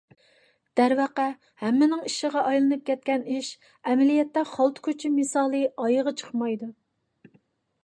دەرۋەقە 0.79 1.25
ھەممىنىڭ 1.63 2.01
ئىشىغا 2.09 2.43
ئايلىنىپ 2.53 2.81
كەتكەن 2.91 3.27
ئىش 3.35 3.51
ئەمەلىيەتتە 3.93 4.45
خالتا 4.55 4.87
كوچا 4.89 5.15
مىسالى 5.21 5.63
ئايىغى 5.71 6.17
چىقمايدۇ. 6.23 6.75